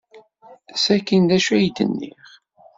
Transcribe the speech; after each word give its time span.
Sakkin 0.83 1.23
d 1.29 1.31
acu 1.37 1.51
ay 1.55 1.65
d-nniɣ? 1.75 2.25